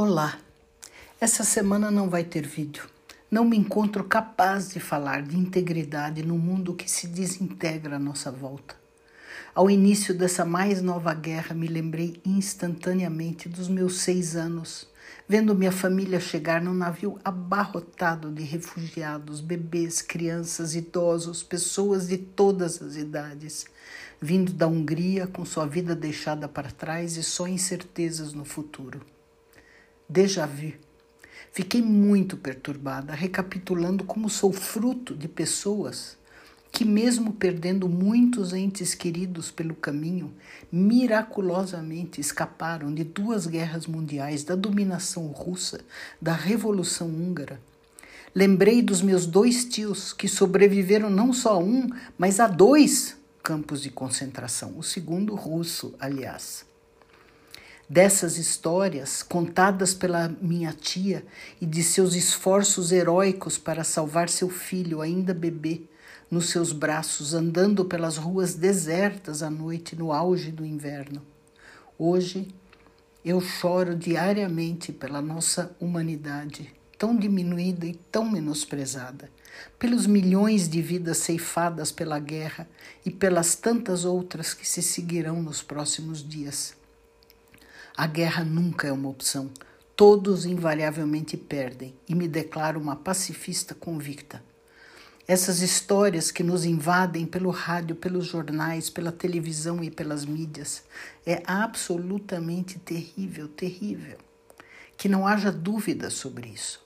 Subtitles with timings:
[0.00, 0.38] Olá!
[1.20, 2.84] Essa semana não vai ter vídeo.
[3.28, 8.30] Não me encontro capaz de falar de integridade no mundo que se desintegra à nossa
[8.30, 8.76] volta.
[9.52, 14.88] Ao início dessa mais nova guerra, me lembrei instantaneamente dos meus seis anos,
[15.28, 22.80] vendo minha família chegar num navio abarrotado de refugiados, bebês, crianças, idosos, pessoas de todas
[22.80, 23.66] as idades,
[24.22, 29.00] vindo da Hungria com sua vida deixada para trás e só incertezas no futuro
[30.08, 30.72] déjà vu.
[31.52, 36.16] Fiquei muito perturbada, recapitulando como sou fruto de pessoas
[36.70, 40.32] que, mesmo perdendo muitos entes queridos pelo caminho,
[40.70, 45.80] miraculosamente escaparam de duas guerras mundiais, da dominação russa,
[46.20, 47.60] da Revolução Húngara.
[48.34, 53.82] Lembrei dos meus dois tios que sobreviveram não só a um, mas a dois campos
[53.82, 56.67] de concentração, o segundo russo, aliás
[57.88, 61.24] dessas histórias contadas pela minha tia
[61.60, 65.82] e de seus esforços heróicos para salvar seu filho, ainda bebê,
[66.30, 71.22] nos seus braços, andando pelas ruas desertas à noite no auge do inverno.
[71.98, 72.48] Hoje
[73.24, 79.30] eu choro diariamente pela nossa humanidade, tão diminuída e tão menosprezada,
[79.78, 82.68] pelos milhões de vidas ceifadas pela guerra
[83.04, 86.76] e pelas tantas outras que se seguirão nos próximos dias.
[87.98, 89.50] A guerra nunca é uma opção.
[89.96, 94.40] Todos invariavelmente perdem e me declaro uma pacifista convicta.
[95.26, 100.84] Essas histórias que nos invadem pelo rádio, pelos jornais, pela televisão e pelas mídias
[101.26, 104.18] é absolutamente terrível, terrível.
[104.96, 106.80] Que não haja dúvida sobre isso.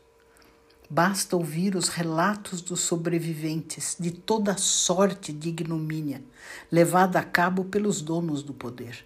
[0.89, 6.23] Basta ouvir os relatos dos sobreviventes de toda sorte de ignomínia
[6.71, 9.05] levada a cabo pelos donos do poder.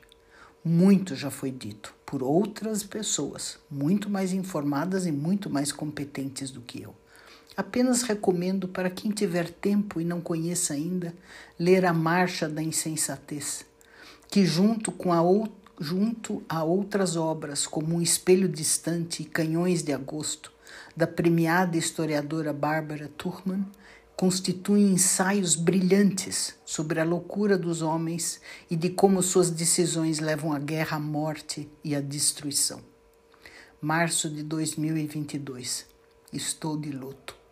[0.69, 6.61] Muito já foi dito por outras pessoas, muito mais informadas e muito mais competentes do
[6.61, 6.93] que eu.
[7.57, 11.15] Apenas recomendo para quem tiver tempo e não conheça ainda,
[11.57, 13.65] ler A Marcha da Insensatez,
[14.29, 15.21] que junto com a
[15.79, 20.51] junto a outras obras, como Um Espelho Distante e Canhões de Agosto,
[20.97, 23.65] da premiada historiadora Bárbara Turman,
[24.17, 28.41] constituem ensaios brilhantes sobre a loucura dos homens
[28.71, 32.81] e de como suas decisões levam à guerra, à morte e à destruição.
[33.81, 35.87] Março de 2022.
[36.33, 37.46] Estou de luto.